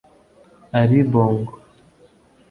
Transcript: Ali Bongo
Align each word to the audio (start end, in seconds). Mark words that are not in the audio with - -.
Ali 0.79 0.99
Bongo 1.11 1.53